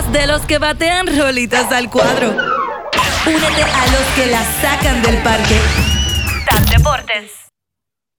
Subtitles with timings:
[0.00, 2.28] de los que batean rolitas al cuadro.
[3.26, 5.60] Únete a los que la sacan del parque.
[6.48, 7.50] Tan Deportes.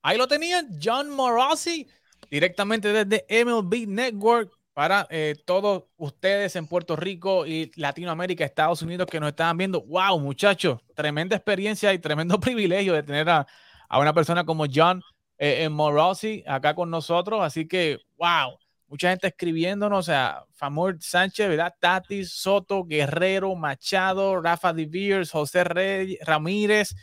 [0.03, 1.87] Ahí lo tenían, John Morosi,
[2.29, 9.07] directamente desde MLB Network para eh, todos ustedes en Puerto Rico y Latinoamérica, Estados Unidos
[9.09, 9.81] que nos estaban viendo.
[9.81, 10.79] ¡Wow, muchachos!
[10.93, 13.47] Tremenda experiencia y tremendo privilegio de tener a,
[13.89, 15.01] una persona como John
[15.39, 17.41] eh, Morosi acá con nosotros.
[17.41, 18.59] Así que, ¡wow!
[18.87, 21.73] Mucha gente escribiéndonos, o sea, Famor Sánchez, ¿verdad?
[21.79, 26.95] Tatis, Soto, Guerrero, Machado, Rafa De Beers, José Rey, Ramírez,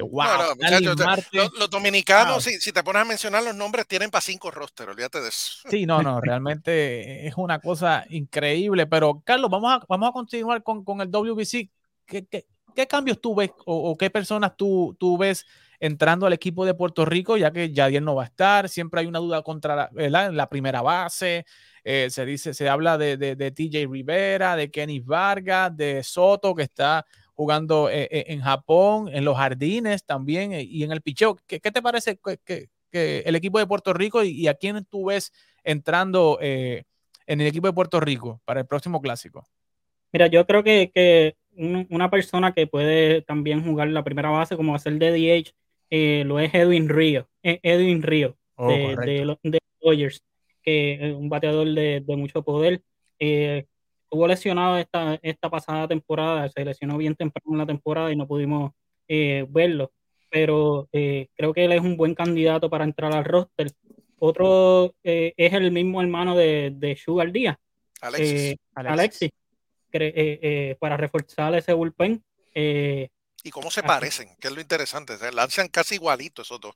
[0.00, 0.56] Wow,
[1.58, 5.28] los, dominicanos, si, te pones a mencionar los nombres, tienen para cinco rosters, olvídate de
[5.28, 5.68] eso.
[5.68, 8.86] Sí, no, no, realmente es una cosa increíble.
[8.86, 11.68] Pero, Carlos, vamos a, vamos a continuar con, con el WBC.
[12.06, 15.46] ¿Qué, qué, qué cambios tú ves o, qué personas tú, tú, ves
[15.80, 18.68] entrando al equipo de Puerto Rico, ya que Yadier no va a estar?
[18.68, 21.44] Siempre hay una duda contra la, la primera base.
[21.84, 26.62] Eh, se dice, se habla de, de, TJ Rivera, de Kenny Vargas, de Soto, que
[26.62, 31.36] está jugando eh, eh, en Japón, en los jardines también y en el picheo.
[31.46, 35.32] ¿Qué, te parece que, el equipo de Puerto Rico y, a quién tú ves
[35.64, 36.84] entrando en
[37.26, 39.44] el equipo de Puerto Rico para el próximo clásico?
[40.12, 44.98] Mira, yo creo que, una persona que puede también jugar la primera base como hacer
[44.98, 49.38] de DH lo es Edwin Río, Edwin Río oh, de, los
[49.80, 50.22] Dodgers,
[50.62, 52.82] que es un bateador de, mucho poder
[54.12, 58.26] estuvo lesionado esta, esta pasada temporada, se lesionó bien temprano en la temporada y no
[58.26, 58.72] pudimos
[59.08, 59.90] eh, verlo,
[60.28, 63.68] pero eh, creo que él es un buen candidato para entrar al roster.
[64.18, 67.56] Otro eh, es el mismo hermano de, de Sugar Díaz,
[68.02, 69.30] Alexis, Alexis.
[70.78, 72.24] Para reforzar ese bullpen.
[72.54, 74.28] ¿Y cómo se parecen?
[74.40, 76.74] Que es lo interesante, se lanzan casi igualitos esos dos.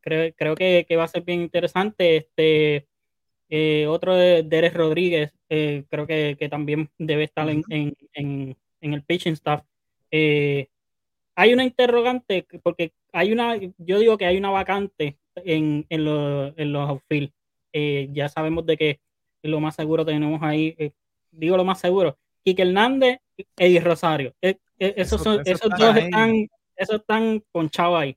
[0.00, 2.16] Creo, creo que, que, va a ser bien interesante.
[2.16, 2.88] Este,
[3.54, 9.62] eh, otro de Derek Rodríguez, eh, creo que, también debe estar en, el pitching staff.
[10.10, 10.68] Eh,
[11.34, 16.04] hay una interrogante, porque hay una, yo digo que hay una vacante en, en,
[16.72, 17.30] los outfield.
[17.74, 19.00] ya sabemos de que
[19.42, 20.74] lo más seguro tenemos ahí,
[21.32, 24.34] digo lo más seguro, Quique Hernández y Eddie Rosario.
[24.78, 25.40] esos, dos
[25.96, 28.16] están, esos están ponchados ahí.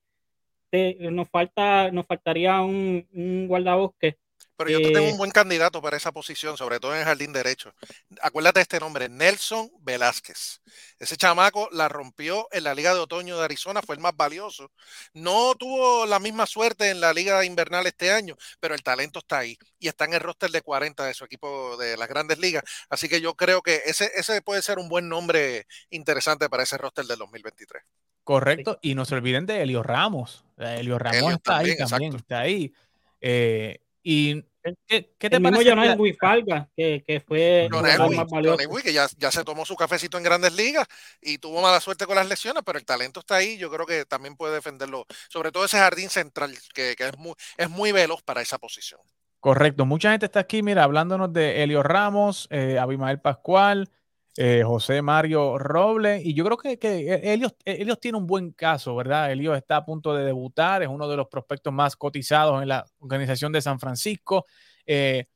[0.99, 4.17] nos, falta, nos faltaría un, un guardabosque
[4.57, 7.33] pero yo tengo un eh, buen candidato para esa posición, sobre todo en el jardín
[7.33, 7.73] derecho.
[8.21, 10.61] Acuérdate de este nombre, Nelson Velázquez.
[10.99, 14.71] Ese chamaco la rompió en la Liga de Otoño de Arizona, fue el más valioso.
[15.13, 19.39] No tuvo la misma suerte en la Liga Invernal este año, pero el talento está
[19.39, 22.63] ahí y está en el roster de 40 de su equipo de las grandes ligas.
[22.89, 26.77] Así que yo creo que ese, ese puede ser un buen nombre interesante para ese
[26.77, 27.83] roster del 2023.
[28.23, 30.43] Correcto, y no se olviden de Elio Ramos.
[30.57, 32.73] Elio Ramos está ahí también, está ahí.
[33.21, 34.43] Eh, ¿Y
[34.85, 35.75] qué, qué te el parece?
[35.75, 38.57] Mismo Falga, que, que fue más valioso.
[38.83, 40.87] que ya, ya, se tomó su cafecito en grandes ligas
[41.19, 43.57] y tuvo mala suerte con las lesiones, pero el talento está ahí.
[43.57, 47.33] Yo creo que también puede defenderlo, sobre todo ese jardín central, que, que es, muy,
[47.57, 49.01] es muy veloz para esa posición.
[49.39, 49.87] Correcto.
[49.87, 53.89] Mucha gente está aquí, mira, hablándonos de Elio Ramos, eh, Abimael Pascual,
[54.37, 58.93] eh, José Mario Robles, y yo creo que, que ellos, ellos tienen un buen caso,
[58.93, 59.31] ¿verdad?
[59.31, 62.85] Ellos está a punto de debutar, es uno de los prospectos más cotizados en la
[62.99, 64.45] organización de San Francisco.
[64.85, 65.27] Eh,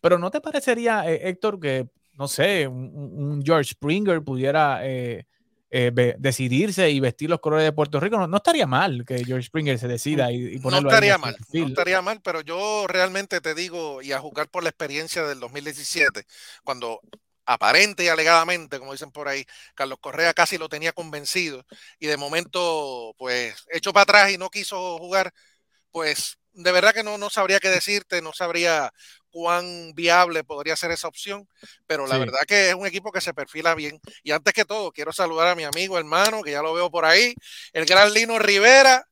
[0.00, 4.82] pero ¿no te parecería, eh, Héctor, que, no sé, un, George Springer pudiera
[5.68, 8.24] decidirse y vestir los colores de Puerto Rico?
[8.24, 11.66] No, estaría mal que George Springer se decida y, y ponerlo No estaría mal, no
[11.66, 16.24] estaría mal, pero yo realmente te digo, y a jugar por la experiencia del 2017,
[16.62, 17.00] cuando
[17.46, 19.44] aparente y alegadamente, como dicen por ahí,
[19.74, 21.64] Carlos Correa casi lo tenía convencido
[21.98, 25.32] y de momento, pues, hecho para atrás y no quiso jugar,
[25.90, 28.92] pues, de verdad que no, no sabría qué decirte, no sabría
[29.30, 31.48] cuán viable podría ser esa opción,
[31.86, 34.00] pero la verdad que es un equipo que se perfila bien.
[34.22, 37.04] Y antes que todo, quiero saludar a mi amigo, hermano, que ya lo veo por
[37.04, 37.34] ahí,
[37.72, 39.04] el gran Lino Rivera,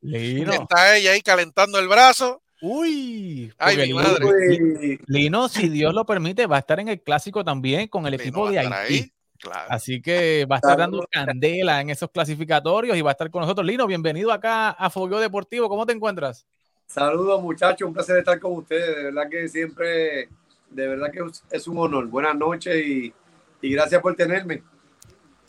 [0.44, 2.43] que está ella ahí calentando el brazo.
[2.64, 3.92] Uy, Ay,
[5.08, 8.48] Lino, si Dios lo permite, va a estar en el clásico también con el equipo
[8.48, 9.12] de Haití.
[9.69, 13.40] Así que va a estar dando candela en esos clasificatorios y va a estar con
[13.40, 13.66] nosotros.
[13.66, 15.69] Lino, bienvenido acá a Fogueo Deportivo.
[15.69, 16.46] ¿Cómo te encuentras?
[16.87, 17.88] Saludos, muchachos.
[17.88, 18.94] Un placer estar con ustedes.
[18.94, 20.28] De verdad que siempre,
[20.70, 21.20] de verdad que
[21.50, 22.06] es un honor.
[22.06, 23.12] Buenas noches y,
[23.60, 24.62] y gracias por tenerme.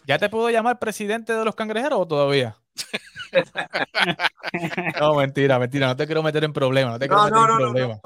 [0.08, 2.58] ¿Ya te puedo llamar presidente de los cangrejeros o todavía?
[5.00, 7.00] no, mentira, mentira, no te quiero meter en problemas.
[7.00, 8.02] No, no, no, no,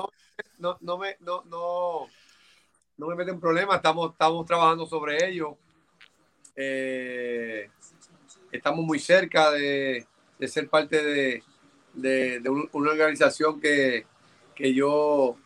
[0.59, 2.07] no, no, me, no, no,
[2.97, 5.57] no me meten en problemas, estamos, estamos trabajando sobre ello.
[6.55, 7.69] Eh,
[8.51, 10.05] estamos muy cerca de,
[10.39, 11.43] de ser parte de,
[11.93, 14.05] de, de una organización que,
[14.55, 15.37] que yo,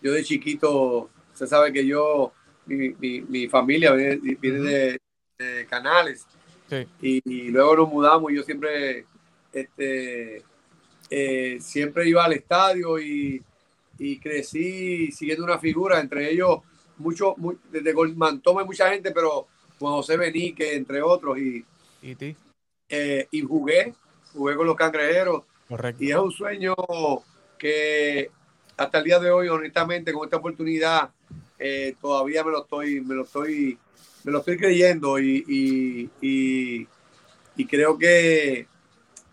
[0.00, 2.32] yo de chiquito, se sabe que yo
[2.66, 4.98] mi, familia viene,
[5.38, 6.26] de, Canales.
[7.00, 9.06] Y, luego nos mudamos y yo siempre,
[9.52, 10.42] este,
[11.10, 13.42] eh, siempre iba al estadio y,
[14.20, 16.58] crecí siguiendo una figura, entre ellos
[16.96, 17.36] mucho,
[17.70, 19.46] desde Golmantome mucha gente, pero
[19.78, 21.64] Juan José Benique, entre otros, y,
[22.02, 22.16] ¿Y,
[22.88, 23.94] eh, y jugué,
[24.32, 25.44] jugué con los cangrejeros.
[26.00, 26.74] Y es un sueño
[27.58, 28.30] que
[28.76, 31.10] hasta el día de hoy, honestamente, con esta oportunidad,
[31.58, 33.78] eh, todavía me lo estoy, me lo estoy,
[34.24, 38.66] me lo estoy creyendo y, y, creo que,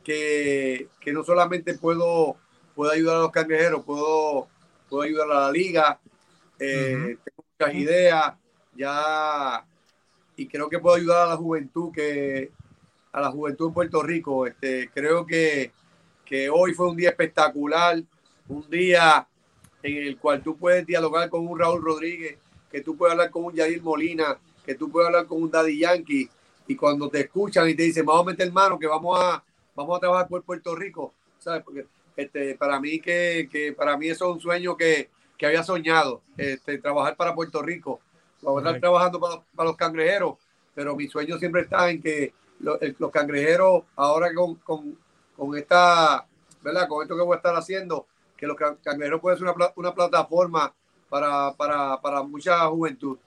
[0.09, 2.35] que, no solamente puedo,
[2.75, 4.47] puedo ayudar a los cangrejeros, puedo,
[4.89, 5.99] puedo ayudar a la liga,
[6.59, 8.33] eh, tengo muchas ideas,
[8.75, 9.65] ya,
[10.35, 12.51] y creo que puedo ayudar a la juventud que
[13.11, 14.45] a la juventud en Puerto Rico.
[14.45, 15.71] Este, creo que,
[16.23, 18.01] que hoy fue un día espectacular,
[18.47, 19.27] un día
[19.81, 22.37] en el cual tú puedes dialogar con un Raúl Rodríguez,
[22.71, 25.79] que tú puedes hablar con un Yadir Molina, que tú puedes hablar con un Daddy
[25.79, 26.29] Yankee,
[26.67, 29.43] y cuando te escuchan y te dicen, vamos a meter mano, que vamos a,
[29.79, 31.63] vamos a trabajar por Puerto Rico, ¿sabes?
[31.63, 31.85] Porque
[32.17, 36.21] este, para mí que, que para mí eso es un sueño que, que había soñado,
[36.37, 38.01] este, trabajar para Puerto Rico,
[38.41, 40.33] vamos a estar trabajando para, para, los cangrejeros,
[40.75, 44.97] pero mi sueño siempre está en que los, los cangrejeros, ahora con, con,
[45.37, 46.27] con esta,
[46.61, 46.87] ¿verdad?
[46.89, 48.05] Con esto que voy a estar haciendo,
[48.35, 50.73] que los cangrejeros pueden ser una, una plataforma
[51.07, 53.17] para, para, para, mucha juventud.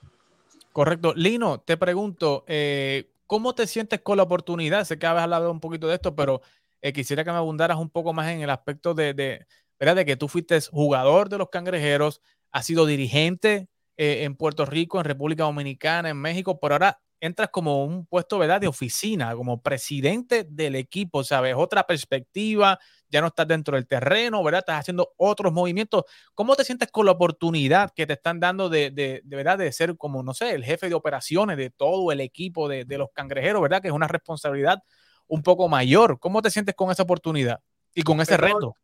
[0.71, 1.15] Correcto.
[1.17, 4.85] Lino, te pregunto, eh, ¿cómo te sientes con la oportunidad?
[4.85, 6.43] Sé que habías hablado un poquito de esto, pero
[6.81, 9.47] eh, quisiera que me abundaras un poco más en el aspecto de, de,
[9.79, 9.97] ¿verdad?
[9.97, 12.21] de que tú fuiste jugador de los cangrejeros,
[12.51, 17.51] has sido dirigente eh, en Puerto Rico, en República Dominicana, en México, por ahora entras
[17.51, 18.61] como un puesto, ¿verdad?
[18.61, 21.55] De oficina, como presidente del equipo, ¿sabes?
[21.57, 24.59] Otra perspectiva, ya no estás dentro del terreno, ¿verdad?
[24.59, 26.03] Estás haciendo otros movimientos.
[26.35, 29.71] ¿Cómo te sientes con la oportunidad que te están dando de, de, de verdad, de
[29.71, 33.11] ser como, no sé, el jefe de operaciones de todo el equipo de, de, los
[33.15, 33.81] cangrejeros, ¿verdad?
[33.81, 34.81] Que es una responsabilidad
[35.29, 36.19] un poco mayor.
[36.19, 37.61] ¿Cómo te sientes con esa oportunidad
[37.95, 38.75] y con ese reto?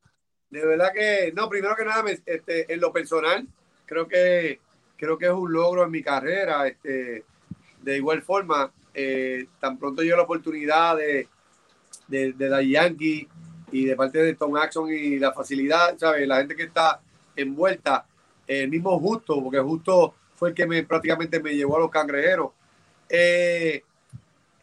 [0.48, 3.48] De verdad que, no, primero que nada, este, en lo personal,
[3.84, 4.60] creo que,
[4.96, 7.24] creo que es un logro en mi carrera, este
[7.82, 11.28] de igual forma, eh, tan pronto yo la oportunidad de,
[12.08, 13.28] de, de Yankee
[13.70, 16.26] y de parte de Tom Axon y la facilidad, ¿sabes?
[16.26, 17.00] La gente que está
[17.36, 18.06] envuelta,
[18.46, 22.50] el mismo Justo, porque Justo fue el que me, prácticamente me llevó a los cangrejeros.
[23.08, 23.82] Eh,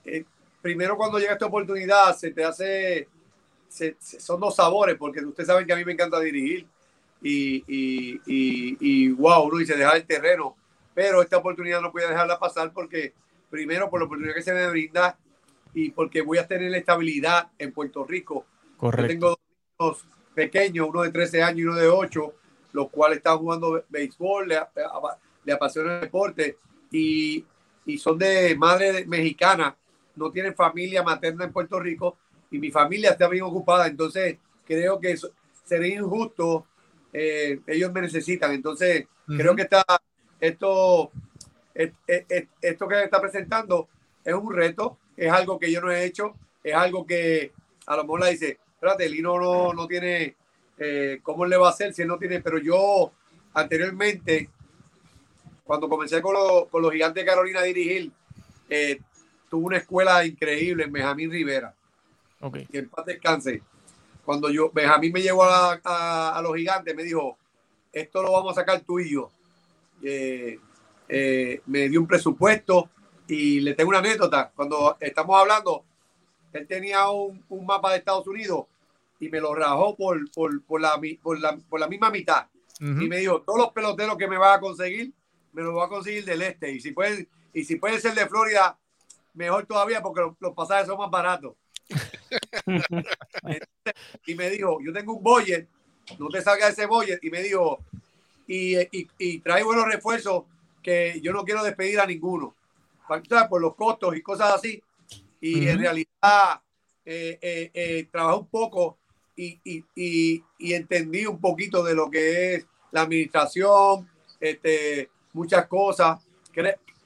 [0.06, 0.24] eh,
[0.62, 3.08] primero cuando llega esta oportunidad se te hace,
[4.00, 6.66] son dos sabores, porque ustedes saben que a mí me encanta dirigir
[7.22, 10.56] y, y, y, y wow, uno dice dejar el terreno
[10.96, 13.14] pero esta oportunidad no voy a dejarla pasar porque,
[13.52, 15.18] primero, por la oportunidad que se me brinda
[15.74, 18.46] y porque voy a tener la estabilidad en Puerto Rico.
[18.78, 19.08] Correcto.
[19.08, 19.40] tengo
[19.78, 22.34] dos pequeños, uno de 13 años y uno de 8,
[22.72, 24.58] los cuales están jugando béisbol, le,
[25.44, 26.58] le apasiona el deporte
[26.92, 27.46] y,
[27.86, 29.76] y son de madre mexicana,
[30.16, 32.18] no tienen familia materna en Puerto Rico
[32.52, 35.18] y mi familia está bien ocupada, entonces creo que
[35.66, 36.68] sería injusto,
[37.12, 39.84] eh, ellos me necesitan, entonces creo que está
[40.48, 41.12] esto,
[41.74, 43.88] esto que está presentando
[44.24, 47.52] es un reto, es algo que yo no he hecho, es algo que
[47.86, 50.36] a lo mejor la dice, espérate, Lino no, no tiene,
[50.78, 52.42] eh, ¿cómo le va a hacer si él no tiene?
[52.42, 53.12] Pero yo
[53.54, 54.50] anteriormente,
[55.64, 56.36] cuando comencé con,
[56.70, 58.12] con los gigantes de Carolina a dirigir,
[58.70, 59.00] eh,
[59.50, 61.74] tuve una escuela increíble en Benjamín Rivera.
[62.42, 62.66] Okay.
[62.66, 63.62] Que en paz descanse.
[64.26, 67.38] Cuando yo, Benjamín me llevó a, a, a los gigantes, me dijo,
[67.94, 69.32] esto lo vamos a sacar tú y yo.
[70.08, 70.60] Eh,
[71.10, 72.92] eh, me dio un presupuesto
[73.28, 74.52] y le tengo una anécdota.
[74.56, 75.84] Cuando estamos hablando,
[76.54, 78.66] él tenía un, mapa de Estados Unidos
[79.20, 82.46] y me lo rajó por, por, la, por, la, misma mitad.
[82.80, 85.12] Y me dijo, todos los peloteros que me va a conseguir,
[85.54, 86.72] me los va a conseguir del este.
[86.72, 88.78] Y si pueden, y si puede ser de Florida,
[89.34, 91.56] mejor todavía porque los, pasajes son más baratos.
[94.28, 95.68] y me dijo, yo tengo un Boyer,
[96.20, 97.20] no te salga ese Boyer.
[97.24, 97.84] Y me dijo,
[98.48, 100.44] y, trae buenos refuerzos
[100.84, 102.56] que yo no quiero despedir a ninguno,
[103.50, 104.82] por los costos y cosas así.
[105.42, 106.62] Y en realidad
[107.06, 108.98] eh, eh, eh, trabajé un poco
[109.36, 109.84] y,
[110.60, 114.10] entendí un poquito de lo que es la administración,
[114.40, 116.26] este, muchas cosas.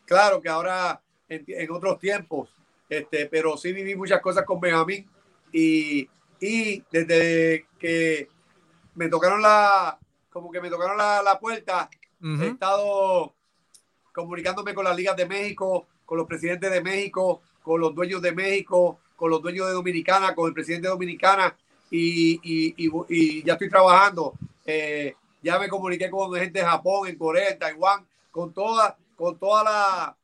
[0.06, 2.50] Claro que ahora en, otros tiempos,
[2.88, 5.08] este, pero sí viví muchas cosas con Benjamín
[5.52, 6.08] y,
[6.40, 8.30] y desde que
[8.96, 9.99] me tocaron la,
[10.40, 11.90] como que me tocaron la, puerta.
[12.22, 13.36] He estado
[14.14, 18.32] comunicándome con las ligas de México, con los presidentes de México, con los dueños de
[18.32, 21.58] México, con los dueños de Dominicana, con el presidente de Dominicana
[21.92, 24.34] y, ya estoy trabajando.
[24.66, 29.38] Eh, ya me comuniqué con gente de Japón, en Corea, en Taiwán, con todas, con
[29.38, 30.18] toda la,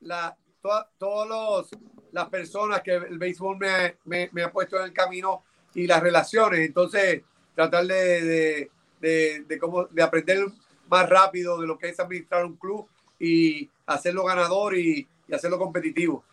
[0.00, 1.70] la todas los,
[2.10, 5.44] las personas que el béisbol me, me, me, ha puesto en el camino
[5.74, 6.60] y las relaciones.
[6.60, 7.22] Entonces,
[7.54, 8.70] tratar de, de,
[9.00, 10.46] de, cómo, de aprender
[10.88, 12.86] más rápido de lo que es administrar un club
[13.18, 16.24] y hacerlo ganador y hacerlo competitivo.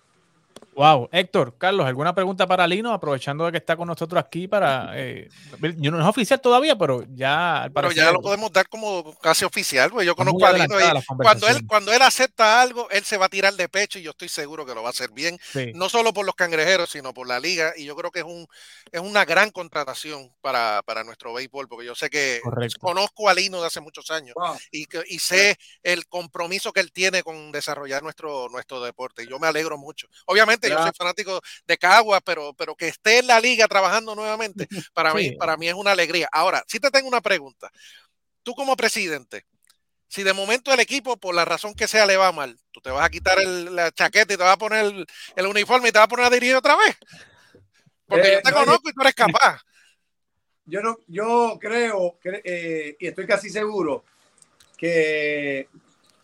[0.77, 2.93] Wow, Héctor, Carlos, ¿alguna pregunta para Lino?
[2.93, 4.91] Aprovechando de que está con nosotros aquí para.
[4.93, 5.27] Eh,
[5.77, 7.67] yo no es oficial todavía, pero ya.
[7.73, 10.75] Pero ya lo podemos dar como casi oficial, pues yo conozco a Lino.
[11.17, 14.11] cuando, él, cuando él acepta algo, él se va a tirar de pecho y yo
[14.11, 15.39] estoy seguro que lo va a hacer bien.
[15.73, 17.73] No solo por los cangrejeros, sino por la liga.
[17.75, 18.45] Y yo creo que es, un,
[18.91, 22.39] es una gran contratación para, para nuestro béisbol, porque yo sé que
[22.79, 24.35] conozco a Lino de hace muchos años
[24.71, 29.23] y, y sé el compromiso que él tiene con desarrollar nuestro, nuestro deporte.
[29.23, 30.07] Y yo me alegro mucho.
[30.27, 34.67] Obviamente, yo soy fanático de Cagua, pero, pero que esté en la liga trabajando nuevamente,
[34.93, 36.27] para, mí, para mí es una alegría.
[36.31, 37.71] Ahora, si te tengo una pregunta.
[38.43, 39.45] Tú como presidente,
[40.07, 42.89] si de momento el equipo, por la razón que sea, le va mal, tú te
[42.89, 45.05] vas a quitar el, la chaqueta y te vas a poner
[45.35, 46.95] el, uniforme y te vas a poner a dirigir otra vez.
[48.05, 49.61] Porque yo eh, te conozco y tú eres capaz.
[50.69, 54.03] Yo no, yo creo eh, y estoy casi seguro
[54.77, 55.69] que,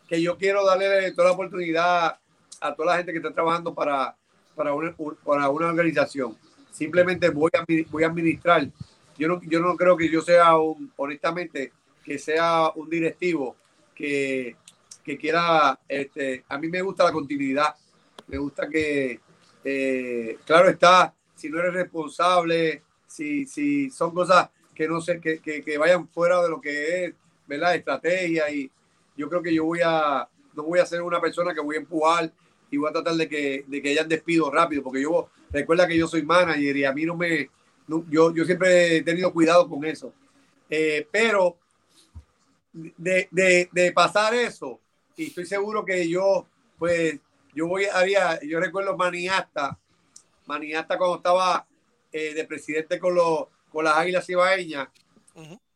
[0.06, 2.20] que yo quiero darle toda la oportunidad
[2.60, 4.18] a toda la gente que está trabajando para,
[4.56, 4.96] para una,
[5.26, 6.38] para una organización.
[6.72, 8.68] Simplemente voy a, voy a administrar.
[9.18, 11.72] Yo no, yo no creo que yo sea un, honestamente,
[12.04, 13.56] que sea un directivo
[13.94, 14.56] que,
[15.04, 17.76] que quiera, este, a mí me gusta la continuidad.
[18.28, 19.20] Me gusta que,
[19.64, 25.40] eh, claro está, si no eres responsable, si, si son cosas que no sé, que,
[25.40, 27.14] que, que vayan fuera de lo que es,
[27.48, 27.76] ¿verdad?
[27.76, 28.72] Estrategia y
[29.16, 31.80] yo creo que yo voy a, no voy a ser una persona que voy a
[31.80, 32.32] empujar
[32.74, 35.96] y voy a tratar de que, de que hayan despido rápido, porque yo, recuerda que
[35.96, 37.52] yo soy manager y a mí no me,
[38.10, 40.12] yo, yo siempre he tenido cuidado con eso.
[40.68, 41.56] Eh, pero
[42.74, 44.80] de, de, de, pasar eso,
[45.16, 46.48] y estoy seguro que yo,
[46.80, 47.20] pues,
[47.54, 49.78] yo voy, había, yo recuerdo Maniasta,
[50.48, 51.68] Maniasta cuando estaba
[52.12, 54.88] eh, de presidente con, los, con las Águilas Ibaeñas,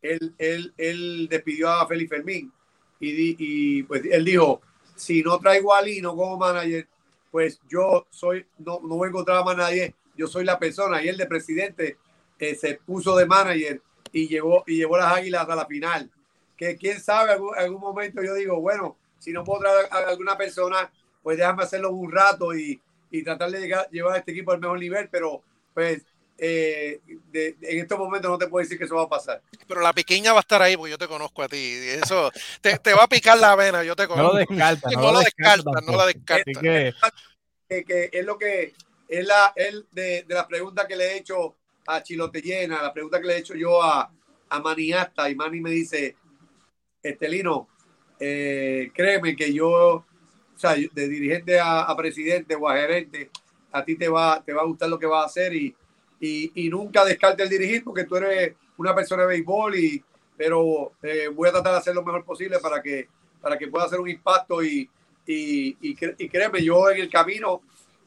[0.02, 2.52] él, él, él despidió a Félix Fermín
[3.00, 4.64] y, y pues él dijo,
[4.98, 6.88] si no traigo a Lino como manager,
[7.32, 11.02] pues yo soy, no, no voy a encontrar a nadie, yo soy la persona.
[11.02, 11.98] Y el de presidente
[12.40, 16.12] eh, se puso de manager y llevó, y llevó las águilas a la final.
[16.58, 20.36] Que quién sabe, en algún, momento yo digo, bueno, si no puedo traer a alguna
[20.38, 24.52] persona, pues déjame hacerlo un rato y, y tratar de llegar, llevar a este equipo
[24.52, 26.04] al mejor nivel, pero pues
[26.38, 27.02] eh,
[27.34, 29.42] en estos momentos no te puedo decir que eso va a pasar.
[29.68, 31.58] Pero la pequeña va a estar ahí porque yo te conozco a ti.
[31.58, 34.34] Eso te, te va a picar la vena, yo te conozco.
[34.34, 36.62] No, descarta, no, la descarta, no la descarta.
[36.62, 38.74] Que, que, es lo que
[39.08, 41.56] es la es de, de la pregunta que le he hecho
[41.88, 44.12] a Chilote Llena, la pregunta que le he hecho yo a,
[44.50, 46.16] a Maniasta, y Mani me dice,
[47.02, 47.68] Estelino,
[48.20, 50.06] eh, créeme que yo, o
[50.56, 53.30] sea, de dirigente a, a, presidente o a gerente,
[53.72, 55.54] a ti te va, te va a gustar lo que va a hacer
[56.20, 60.04] y y, nunca descarte el dirigir porque tú eres una persona de béisbol y
[60.36, 63.08] pero eh, voy a tratar de hacer lo mejor posible para que
[63.42, 64.90] para que pueda hacer un impacto y,
[65.26, 65.96] y, y,
[66.30, 67.62] créeme, yo en el camino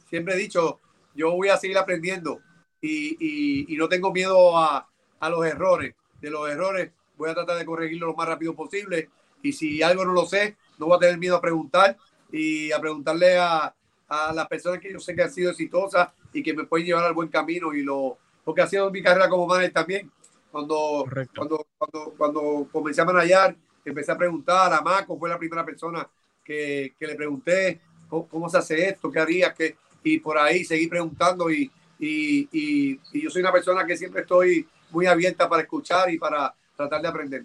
[0.08, 0.80] siempre he dicho,
[1.14, 2.40] yo voy a seguir aprendiendo
[2.80, 4.88] y, no tengo miedo a,
[5.20, 5.94] a, los errores.
[6.20, 9.08] De los errores voy a tratar de corregirlo lo más rápido posible
[9.42, 11.96] y si algo no lo sé, no voy a tener miedo a preguntar
[12.30, 13.74] y a preguntarle a,
[14.10, 17.04] a las personas que yo sé que han sido exitosas y que me pueden llevar
[17.04, 20.10] al buen camino y lo, porque ha sido mi carrera como manager también.
[20.50, 25.64] Cuando, cuando, cuando, cuando comencé a manejar, empecé a preguntar, a Maco fue la primera
[25.64, 26.06] persona
[26.44, 30.88] que, que le pregunté ¿cómo, se hace esto, qué haría, que y por ahí seguí
[30.88, 35.62] preguntando y, y, y, y yo soy una persona que siempre estoy muy abierta para
[35.62, 37.44] escuchar y para tratar de aprender.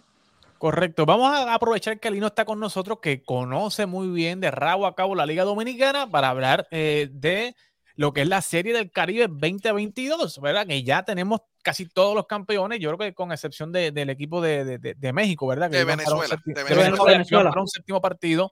[0.65, 1.05] Correcto.
[1.05, 4.95] Vamos a aprovechar que Lino está con nosotros, que conoce muy bien de rabo a
[4.95, 7.55] cabo la Liga Dominicana, para hablar eh, de
[7.93, 10.65] lo que es la Serie del Caribe 2022, ¿verdad?
[10.65, 14.79] Que ya tenemos casi todos los campeones, yo creo que con excepción del equipo de,
[14.79, 15.69] de, México, ¿verdad?
[15.69, 16.41] Que de Venezuela.
[16.43, 17.53] de Venezuela.
[17.55, 18.51] un séptimo partido,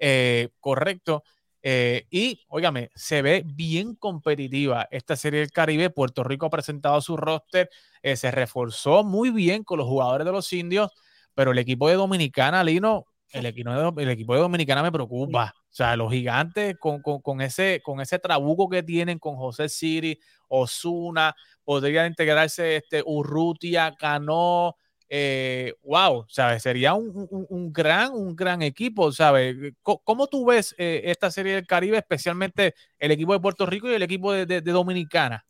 [0.00, 1.22] eh, correcto.
[1.62, 5.90] Eh, y, óigame, se ve bien competitiva esta Serie del Caribe.
[5.90, 7.70] Puerto Rico ha presentado su roster,
[8.02, 10.90] eh, se reforzó muy bien con los jugadores de los indios,
[11.34, 15.54] pero el equipo de Dominicana, Lino, el equipo de, el equipo de Dominicana me preocupa.
[15.56, 20.20] O sea, los gigantes con, con, ese, con ese trabuco que tienen con José Siri,
[20.48, 21.34] Osuna,
[21.64, 24.76] podrían integrarse este, Urrutia, Cano.
[25.08, 26.62] Eh, wow, ¿sabes?
[26.62, 29.74] Sería un, un, gran, un gran equipo, ¿sabes?
[29.82, 33.94] ¿Cómo, tú ves eh, esta serie del Caribe, especialmente el equipo de Puerto Rico y
[33.94, 35.44] el equipo de, de, Dominicana?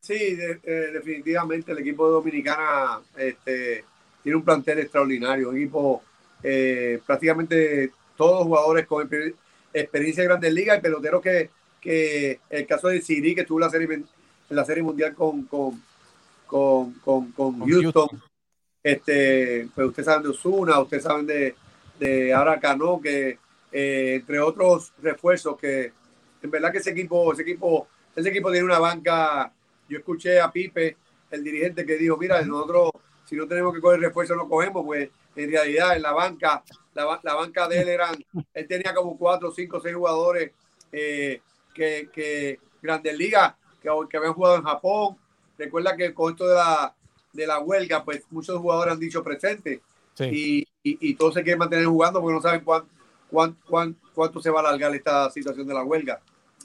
[0.00, 3.84] Sí, eh, definitivamente el equipo de Dominicana este,
[4.22, 6.02] tiene un plantel extraordinario, un equipo
[7.06, 9.08] prácticamente todos jugadores con
[9.72, 11.50] experiencia en grandes ligas y peloteros que,
[11.80, 14.06] que el caso de Siri, que tuvo la serie, en
[14.56, 15.82] la serie mundial con, con,
[16.46, 16.92] con,
[17.32, 18.08] con, Houston.
[18.82, 21.54] Este, pues ustedes saben de Osuna, ustedes saben de,
[21.98, 23.38] de Aracano, que
[23.72, 25.92] eh, entre otros refuerzos que
[26.42, 27.86] en verdad que ese equipo, ese equipo,
[28.16, 29.52] ese equipo tiene una banca.
[29.88, 30.96] Yo escuché a Pipe,
[31.30, 32.90] el dirigente, que dijo, mira, nosotros
[33.30, 37.20] si no tenemos que coger refuerzo no cogemos, pues en realidad en la banca, la,
[37.22, 38.16] la banca de él eran,
[38.52, 40.50] él tenía como cuatro, cinco, seis jugadores
[40.90, 41.40] eh,
[41.72, 45.16] que, que Grandes Ligas, que, que habían jugado en Japón.
[45.56, 46.92] Recuerda que con esto de la,
[47.32, 49.80] de la huelga, pues muchos jugadores han dicho presente
[50.18, 53.56] y, y, todos se quieren mantener jugando porque no saben cuán,
[54.12, 56.20] cuánto se va a alargar esta situación de la huelga.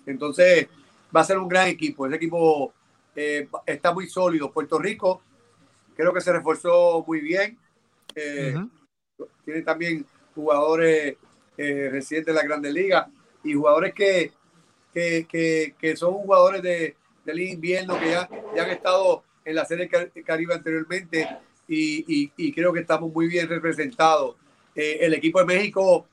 [0.07, 0.67] Entonces,
[1.15, 2.07] va a ser un gran equipo.
[2.07, 2.73] Ese equipo
[3.15, 4.51] eh, está muy sólido.
[4.51, 5.21] Puerto Rico
[5.95, 7.57] creo que se reforzó muy bien.
[8.15, 8.55] Eh,
[9.43, 11.15] tiene también jugadores
[11.57, 13.07] eh, residentes de la Grandes Ligas
[13.43, 14.31] y jugadores que,
[14.93, 19.89] que, son jugadores de, del invierno que ya, ya han estado en la Serie
[20.25, 21.27] Caribe anteriormente
[21.67, 24.35] y, y, creo que estamos muy bien representados.
[24.75, 26.07] Eh, el equipo de México,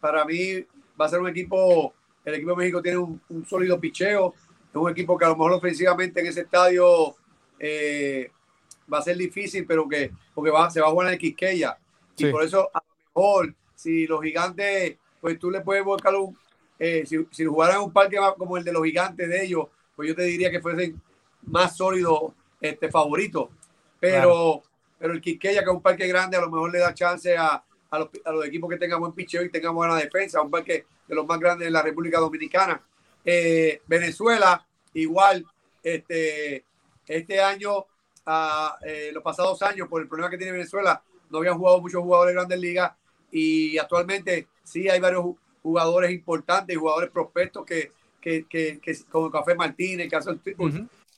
[0.00, 0.64] para mí,
[1.00, 4.34] va a ser un equipo, el equipo de México tiene un, un sólido picheo,
[4.70, 7.16] es un equipo que a lo mejor ofensivamente en ese estadio
[7.58, 8.30] eh,
[8.92, 11.78] va a ser difícil, pero que porque va, se va a jugar en el Quisqueya.
[12.16, 16.36] Y por eso, a lo mejor, si los gigantes, pues tú le puedes buscar un,
[16.78, 20.14] eh, si, si jugaran un parque como el de los gigantes de ellos, pues yo
[20.14, 21.00] te diría que fuesen
[21.42, 23.48] más sólidos este, favoritos.
[24.00, 24.62] Pero,
[24.98, 27.62] pero el Quisqueya, que es un parque grande, a lo mejor le da chance a,
[27.90, 30.86] a, los, a los, equipos que tengan buen picheo y tengan buena defensa, un parque
[31.06, 32.80] de los más grandes de la República Dominicana.
[33.24, 34.64] Eh, Venezuela,
[34.94, 35.44] igual,
[35.82, 36.64] este,
[37.06, 37.86] este año,
[38.84, 42.34] eh, los pasados años, por el problema que tiene Venezuela, no habían jugado muchos jugadores
[42.34, 42.92] de grandes ligas
[43.30, 45.24] y actualmente sí hay varios
[45.62, 50.34] jugadores importantes jugadores prospectos que, que, que, como Café Martínez, caso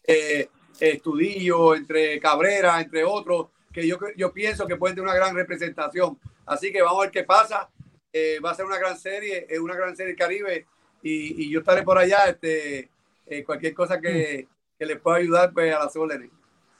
[0.06, 5.34] eh, Estudillo, entre Cabrera, entre otros, que yo, yo pienso que pueden tener una gran
[5.34, 6.18] representación.
[6.46, 7.68] Así que vamos a ver qué pasa.
[8.12, 10.66] Eh, va a ser una gran serie, es una gran serie Caribe
[11.02, 12.28] y, y, yo estaré por allá.
[12.28, 12.88] Este,
[13.26, 16.30] eh, cualquier cosa que, que les pueda ayudar pues, a las órdenes.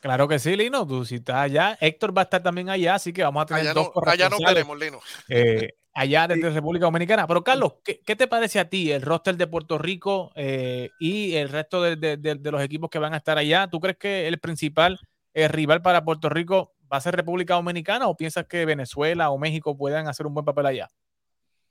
[0.01, 0.87] Claro que sí, Lino.
[0.87, 3.75] Tú si estás allá, Héctor va a estar también allá, así que vamos a tener
[3.75, 5.01] dos no, Allá no queremos, Lino.
[5.29, 7.27] Eh, allá desde República Dominicana.
[7.27, 11.35] Pero Carlos, ¿qué, ¿qué, te parece a ti el roster de Puerto Rico eh, y
[11.35, 13.69] el resto de, de, de, los equipos que van a estar allá?
[13.69, 14.99] ¿Tú crees que el principal
[15.35, 19.39] eh, rival para Puerto Rico va a ser República Dominicana o piensas que Venezuela o
[19.39, 20.89] México puedan hacer un buen papel allá?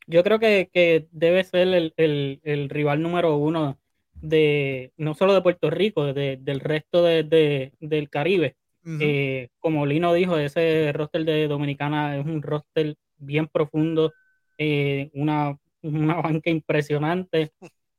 [0.08, 3.78] Yo creo que, que debe ser el, el, el, rival número uno
[4.22, 8.56] de no solo de Puerto Rico, de, del resto de, del Caribe.
[9.02, 14.14] Eh, como Lino dijo, ese roster de Dominicana es un roster bien profundo,
[14.58, 17.52] eh, una, una, banca impresionante.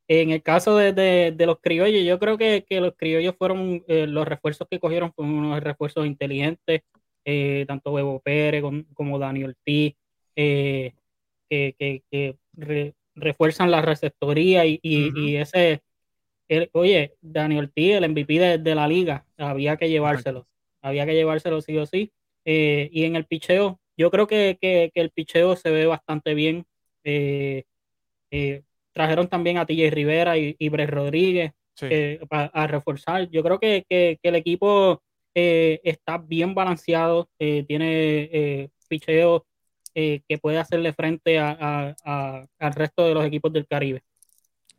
[0.07, 4.05] En el caso de, de, los criollos, yo creo que, que los criollos fueron, eh,
[4.05, 6.81] los refuerzos que cogieron fueron unos refuerzos inteligentes,
[7.67, 8.61] tanto Bebo Pérez
[8.93, 9.95] como, Daniel T,
[10.35, 10.93] que,
[11.49, 12.35] que, que
[13.15, 15.81] refuerzan la receptoría y, y, ese,
[16.73, 20.47] oye, Daniel T, el MVP de, la liga, había que llevárselo,
[20.81, 22.11] había que llevárselo sí o sí.
[22.45, 24.57] y en el picheo, yo creo que,
[24.95, 26.65] el picheo se ve bastante bien.
[27.03, 27.65] Eh,
[28.31, 33.29] eh, trajeron también a TJ Rivera y, y Rodríguez eh, a reforzar.
[33.29, 33.85] Yo creo que,
[34.23, 39.45] el equipo está bien balanceado, tiene picheo
[39.93, 41.95] que puede hacerle frente al
[42.73, 44.01] resto de los equipos del Caribe.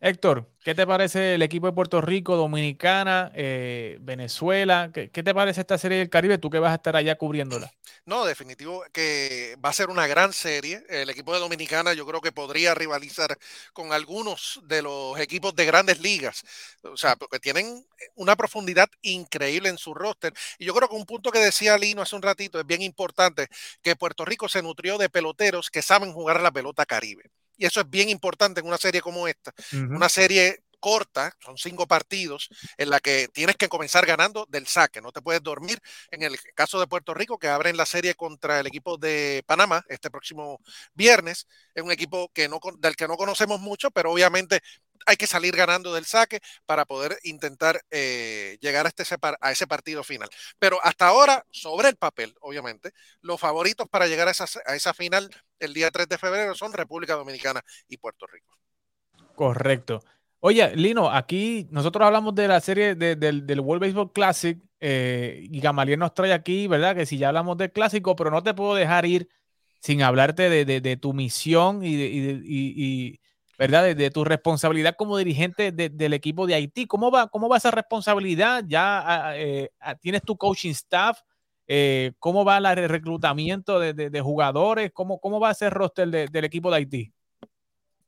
[0.04, 4.90] Héctor, ¿qué te parece el equipo de Puerto Rico, Dominicana, eh, Venezuela?
[4.92, 6.38] ¿Qué, te parece esta serie del Caribe?
[6.38, 7.72] Tú que vas a estar allá cubriéndola.
[8.04, 10.84] No, definitivo que va a ser una gran serie.
[10.88, 13.38] El equipo de Dominicana yo creo que podría rivalizar
[13.72, 16.42] con algunos de los equipos de grandes ligas.
[16.82, 17.86] O sea, porque tienen
[18.16, 20.34] una profundidad increíble en su roster.
[20.58, 23.46] Y yo creo que un punto que decía Lino hace un ratito es bien importante,
[23.82, 27.30] que Puerto Rico se nutrió de peloteros que saben jugar la pelota caribe.
[27.62, 29.54] Y eso es bien importante en una serie como esta.
[29.72, 35.00] Una serie corta, son cinco partidos, en la que tienes que comenzar ganando del saque,
[35.00, 35.78] no te puedes dormir.
[36.10, 39.84] En el caso de Puerto Rico, que abren la serie contra el equipo de Panamá
[39.88, 40.58] este próximo
[40.92, 44.60] viernes, es un equipo que no, del que no conocemos mucho, pero obviamente
[45.06, 49.04] hay que salir ganando del saque para poder intentar eh, llegar a, este,
[49.40, 50.28] a ese partido final.
[50.58, 54.94] Pero hasta ahora, sobre el papel, obviamente, los favoritos para llegar a esa, a esa
[54.94, 58.56] final el día 3 de febrero son República Dominicana y Puerto Rico.
[59.34, 60.02] Correcto.
[60.40, 66.00] Oye, Lino, aquí nosotros hablamos de la serie del World Baseball Classic eh, y Gamaliel
[66.00, 66.96] nos trae aquí, ¿verdad?
[66.96, 69.28] Que si ya hablamos del clásico, pero no te puedo dejar ir
[69.80, 73.20] sin hablarte de, tu misión y, y,
[73.58, 73.94] ¿verdad?
[73.94, 76.86] De, tu responsabilidad como dirigente del equipo de Haití.
[76.86, 78.64] ¿Cómo va, cómo va esa responsabilidad?
[78.66, 81.20] ¿Ya ah, eh, ah, tienes tu coaching staff?
[81.66, 84.90] Eh, ¿Cómo va el reclutamiento de, jugadores?
[84.92, 87.12] ¿Cómo, ¿Cómo va ese roster del equipo de Haití?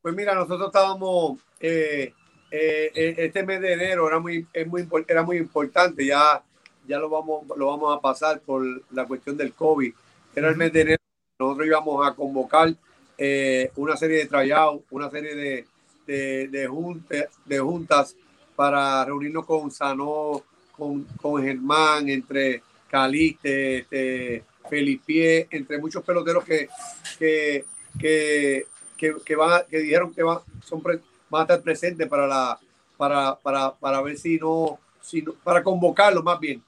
[0.03, 2.13] Pues mira, nosotros estábamos, eh,
[2.51, 6.43] este mes de enero era muy, muy, era muy importante, ya,
[6.87, 9.95] ya lo, vamos, lo vamos a pasar por la cuestión del COVID.
[10.35, 11.03] Era el mes de enero,
[11.39, 12.75] nosotros íbamos a convocar
[13.17, 15.67] eh, una serie de tryouts, una serie de,
[16.07, 18.17] de, de, de, juntas
[18.57, 26.69] para reunirnos con Sanó, con, con Germán, entre Caliste, este, Felipe, entre muchos peloteros que,
[27.19, 27.65] que,
[27.99, 29.15] que, que,
[29.71, 31.01] que dijeron que van, son van
[31.33, 32.59] a estar presentes para la
[32.97, 36.63] para, para, para ver si no, si para convocarlos más bien,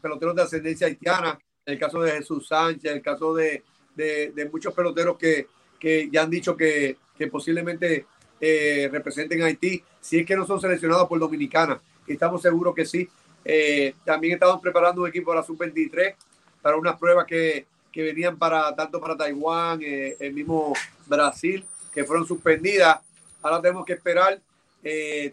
[0.00, 3.62] peloteros de ascendencia haitiana, el caso de Jesús Sánchez, el caso de,
[3.94, 5.46] de muchos peloteros que,
[5.82, 8.06] que ya han dicho que, que posiblemente
[8.40, 11.80] eh, representen a Haití, si es que no son seleccionados por Dominicana.
[12.06, 13.08] estamos seguros que sí.
[13.44, 16.14] Eh, también estamos preparando un equipo la Sub-23
[16.62, 20.72] para unas pruebas que, que, venían para tanto para Taiwán, eh, el mismo
[21.06, 23.00] Brasil, que fueron suspendidas.
[23.42, 24.40] Ahora tenemos que esperar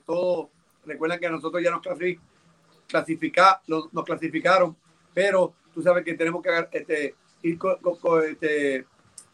[0.04, 0.50] todo.
[0.84, 1.84] Recuerden que nosotros ya nos,
[2.88, 4.76] clasifica, nos clasificaron,
[5.14, 7.78] pero tú sabes que tenemos que este, ir con,
[8.28, 8.86] este,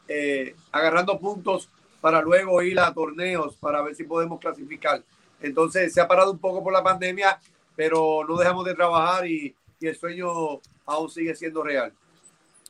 [0.07, 1.69] eh, agarrando puntos
[2.01, 5.03] para luego ir a torneos para ver si podemos clasificar.
[5.41, 7.39] Entonces se ha parado un poco por la pandemia,
[7.75, 11.93] pero no dejamos de trabajar y, el sueño aún sigue siendo real.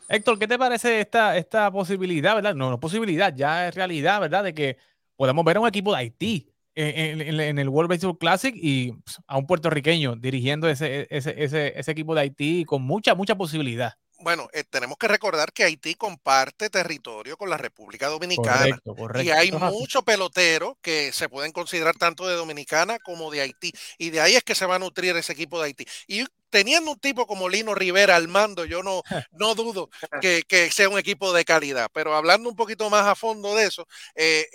[0.10, 2.54] Héctor, ¿qué te parece esta, esta posibilidad, verdad?
[2.54, 4.44] No, no posibilidad, ya es realidad, ¿verdad?
[4.44, 4.78] De que
[5.16, 9.38] podamos ver a un equipo de Haití en, el World Baseball Classic y pues, a
[9.38, 13.94] un puertorriqueño dirigiendo ese, ese, ese equipo de Haití con mucha, mucha posibilidad
[14.26, 18.76] bueno, eh, tenemos que recordar que Haití comparte territorio con la República Dominicana.
[19.22, 23.72] Y hay muchos peloteros que se pueden considerar tanto de Dominicana como de Haití.
[24.00, 25.86] Y de ahí es que se va a nutrir ese equipo de Haití.
[26.08, 30.90] Y teniendo un tipo como Lino Rivera al mando, yo no, no dudo que, sea
[30.90, 31.92] un equipo de calidad.
[31.94, 34.48] Pero hablando un poquito más a fondo de eso, eh,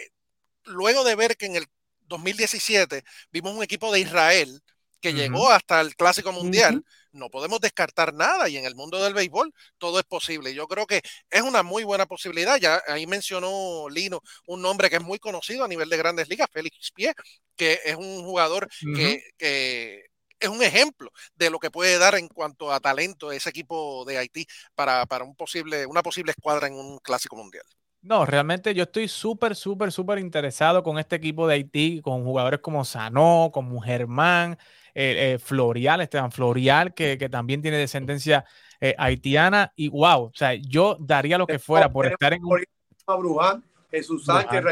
[0.64, 1.66] luego de ver que en el
[2.08, 4.64] 2017 vimos un equipo de Israel
[5.00, 9.14] que llegó hasta el Clásico Mundial, no podemos descartar nada y en el mundo del
[9.14, 10.54] béisbol todo es posible.
[10.54, 12.58] Yo creo que es una muy buena posibilidad.
[12.58, 16.48] Ya ahí mencionó Lino un nombre que es muy conocido a nivel de grandes ligas,
[16.52, 17.14] Félix Pie,
[17.56, 22.72] que es un jugador que, es un ejemplo de lo que puede dar en cuanto
[22.72, 26.98] a talento ese equipo de Haití para, para un posible, una posible escuadra en un
[26.98, 27.64] Clásico Mundial.
[28.02, 32.60] No, realmente yo estoy súper, súper, súper interesado con este equipo de Haití, con jugadores
[32.60, 34.58] como Sanó, como Germán,
[34.94, 38.46] eh, eh, Florial, Esteban Florial, que, también tiene descendencia
[38.80, 39.72] eh, haitiana.
[39.76, 42.64] Y wow, o sea, yo daría lo que fuera por estar en un.
[43.06, 44.62] Bruján, Jesús Sánchez,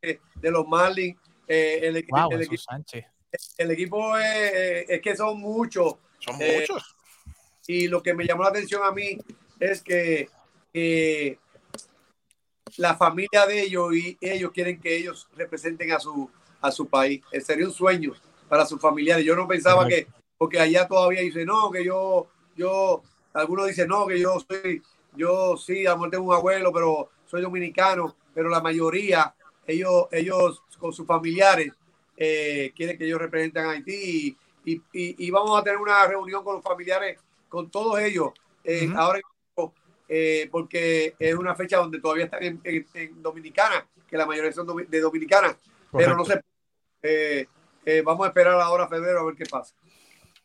[0.00, 1.16] de los Marlins.
[1.48, 2.28] el, equipo,
[3.56, 5.96] el equipo es, que son muchos.
[6.20, 6.94] Son muchos.
[7.66, 9.18] Y lo que me llamó la atención a mí
[9.58, 10.28] es que
[12.76, 17.22] la familia de ellos y ellos quieren que ellos representen a su, a su país.
[17.44, 18.12] Sería un sueño
[18.48, 19.24] para sus familiares.
[19.24, 22.26] Yo no pensaba que, porque allá todavía dice, no, que yo,
[22.56, 23.02] yo,
[23.32, 24.82] algunos dicen, no, que yo soy,
[25.14, 29.34] yo sí, amor tengo un abuelo, pero soy dominicano, pero la mayoría,
[29.66, 31.72] ellos, ellos con sus familiares,
[32.16, 36.56] eh, quieren que ellos representen a Haití y, y, vamos a tener una reunión con
[36.56, 38.30] los familiares, con todos ellos,
[38.64, 39.20] eh, ahora
[40.08, 45.00] eh, porque es una fecha donde todavía están en, Dominicana, que la mayoría son de
[45.00, 45.56] Dominicana,
[45.92, 46.40] pero no sé,
[47.02, 47.46] eh,
[48.04, 49.74] vamos a esperar ahora febrero a ver qué pasa.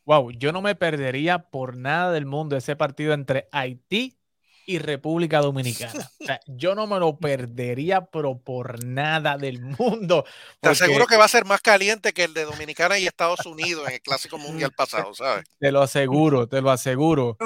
[0.05, 4.17] Wow, yo no me perdería por nada del mundo ese partido entre Haití
[4.65, 6.09] y República Dominicana.
[6.19, 10.25] O sea, yo no me lo perdería, pero por nada del mundo.
[10.59, 13.87] Te aseguro que va a ser más caliente que el de Dominicana y Estados Unidos
[13.87, 15.45] en el Clásico Mundial pasado, ¿sabes?
[15.59, 17.37] Te lo aseguro, te lo aseguro.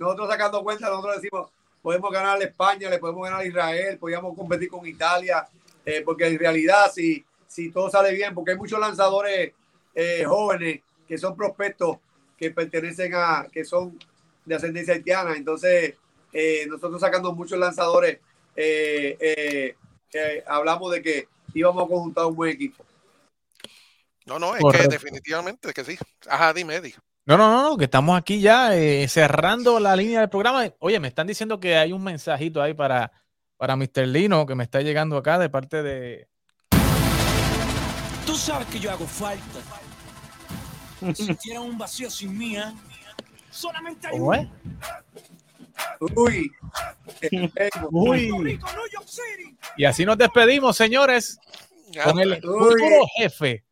[0.00, 4.36] Nosotros sacando cuenta, nosotros decimos, podemos ganar a España, le podemos ganar a Israel, podríamos
[4.36, 5.46] competir con Italia,
[5.84, 9.52] eh, porque en realidad si si todo sale bien, porque hay muchos lanzadores
[9.92, 11.98] eh, jóvenes que son prospectos
[12.38, 13.98] que pertenecen a, que son
[14.44, 15.34] de ascendencia haitiana.
[15.36, 15.94] Entonces,
[16.32, 18.20] eh, nosotros sacando muchos lanzadores,
[18.54, 19.74] eh,
[20.46, 22.84] hablamos de que íbamos a conjuntar un buen equipo.
[24.26, 25.98] No, no, es que definitivamente que sí.
[26.28, 26.94] Ajá, dime, Eddie.
[27.26, 28.70] No, no, no, no, que estamos aquí ya
[29.08, 30.64] cerrando la línea del programa.
[30.80, 33.12] Oye, me están diciendo que hay un mensajito ahí para,
[33.56, 34.06] para Mr.
[34.08, 36.30] Lino que me está llegando acá de parte de,
[38.30, 39.42] Tú sabes que yo hago falta.
[41.14, 42.72] Si tienen un vacío sin mía,
[43.50, 44.46] solamente hay ¿Cómo es?
[46.14, 46.52] Uy.
[47.90, 48.60] Uy.
[49.76, 51.40] Y así nos despedimos, señores,
[52.04, 53.64] con el futuro jefe.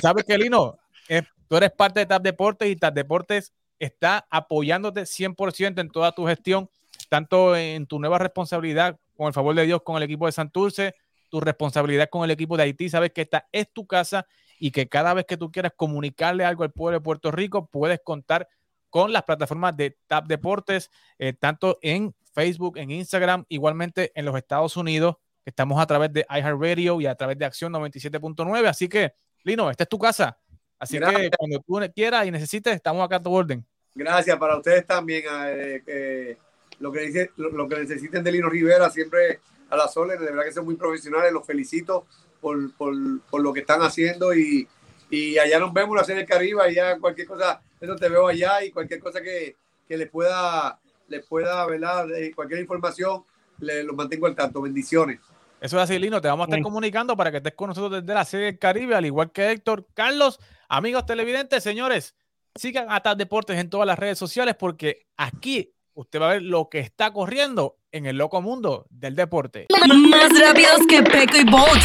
[0.00, 0.78] ¿Sabes qué, Lino?
[1.08, 6.12] Eh, tú eres parte de TAP Deportes y TAP Deportes está apoyándote 100% en toda
[6.12, 6.70] tu gestión,
[7.08, 10.94] tanto en tu nueva responsabilidad, con el favor de Dios, con el equipo de Santurce,
[11.28, 12.88] tu responsabilidad con el equipo de Haití.
[12.88, 14.26] Sabes que esta es tu casa
[14.58, 18.00] y que cada vez que tú quieras comunicarle algo al pueblo de Puerto Rico, puedes
[18.02, 18.48] contar
[18.90, 24.36] con las plataformas de TAP Deportes, eh, tanto en Facebook, en Instagram, igualmente en los
[24.36, 25.16] Estados Unidos.
[25.44, 28.66] Estamos a través de iHeartRadio y a través de Acción 97.9.
[28.66, 29.12] Así que,
[29.44, 30.38] Lino, esta es tu casa.
[30.78, 33.64] Así que cuando tú quieras y necesites, estamos acá a tu orden.
[33.94, 35.24] Gracias para ustedes también.
[35.26, 36.36] Eh, eh,
[36.78, 40.52] lo, que lo, que necesiten de Lino Rivera, siempre a las soles, de verdad que
[40.52, 41.32] son muy profesionales.
[41.32, 42.06] Los felicito
[42.40, 42.94] por, por,
[43.28, 44.68] por lo que están haciendo y,
[45.10, 48.70] y allá nos vemos la serie Caribe, allá cualquier cosa, eso te veo allá y
[48.70, 49.56] cualquier cosa que,
[49.88, 52.06] que les pueda, les pueda, ¿verdad?
[52.36, 53.24] cualquier información,
[53.58, 54.62] le, los mantengo al tanto.
[54.62, 55.18] Bendiciones.
[55.60, 56.20] Eso es así, Lino.
[56.20, 58.94] Te vamos a estar comunicando para que estés con nosotros desde la serie del Caribe,
[58.94, 59.86] al igual que Héctor.
[59.94, 62.14] Carlos, amigos televidentes, señores,
[62.54, 66.42] sigan a TAP Deportes en todas las redes sociales porque aquí usted va a ver
[66.42, 69.66] lo que está corriendo en el loco mundo del deporte.
[69.88, 71.82] Más rápidos que Peco y Bolt.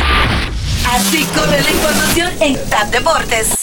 [0.87, 3.55] Así corre la información en TAP Deportes.